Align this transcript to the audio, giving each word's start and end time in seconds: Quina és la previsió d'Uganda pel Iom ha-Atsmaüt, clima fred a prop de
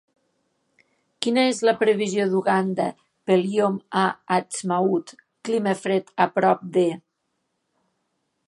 Quina 1.25 1.43
és 1.49 1.59
la 1.69 1.73
previsió 1.81 2.25
d'Uganda 2.31 2.87
pel 3.31 3.45
Iom 3.59 3.77
ha-Atsmaüt, 4.01 5.15
clima 5.51 5.77
fred 5.85 6.11
a 6.27 6.31
prop 6.39 6.67
de 6.79 6.89